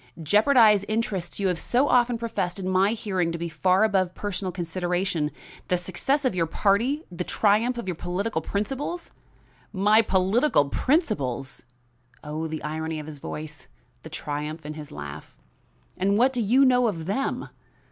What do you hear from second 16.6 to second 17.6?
know of them?